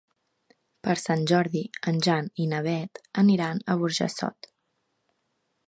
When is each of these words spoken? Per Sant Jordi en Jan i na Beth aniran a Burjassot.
Per 0.87 0.95
Sant 1.01 1.25
Jordi 1.31 1.61
en 1.91 1.99
Jan 2.07 2.31
i 2.45 2.47
na 2.53 2.63
Beth 2.69 3.03
aniran 3.25 3.61
a 3.75 3.79
Burjassot. 3.83 4.51